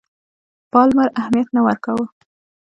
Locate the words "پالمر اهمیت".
0.71-1.47